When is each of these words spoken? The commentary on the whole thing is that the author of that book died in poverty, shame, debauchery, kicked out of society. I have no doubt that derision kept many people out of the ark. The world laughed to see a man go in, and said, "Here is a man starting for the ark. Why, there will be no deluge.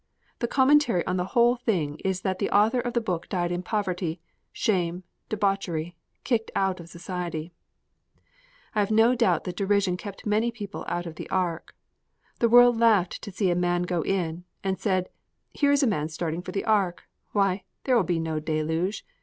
The 0.39 0.47
commentary 0.47 1.05
on 1.05 1.17
the 1.17 1.25
whole 1.37 1.57
thing 1.57 1.99
is 2.03 2.21
that 2.21 2.39
the 2.39 2.49
author 2.49 2.79
of 2.79 2.93
that 2.93 3.01
book 3.01 3.29
died 3.29 3.51
in 3.51 3.61
poverty, 3.61 4.19
shame, 4.51 5.03
debauchery, 5.29 5.95
kicked 6.23 6.49
out 6.55 6.79
of 6.79 6.89
society. 6.89 7.51
I 8.73 8.79
have 8.79 8.89
no 8.89 9.13
doubt 9.13 9.43
that 9.43 9.55
derision 9.57 9.97
kept 9.97 10.25
many 10.25 10.49
people 10.49 10.85
out 10.87 11.05
of 11.05 11.17
the 11.17 11.29
ark. 11.29 11.75
The 12.39 12.49
world 12.49 12.79
laughed 12.79 13.21
to 13.21 13.31
see 13.31 13.51
a 13.51 13.55
man 13.55 13.83
go 13.83 14.01
in, 14.01 14.43
and 14.63 14.79
said, 14.79 15.07
"Here 15.53 15.71
is 15.71 15.83
a 15.83 15.87
man 15.87 16.09
starting 16.09 16.41
for 16.41 16.51
the 16.51 16.65
ark. 16.65 17.03
Why, 17.33 17.63
there 17.83 17.95
will 17.95 18.01
be 18.01 18.19
no 18.19 18.39
deluge. 18.39 19.05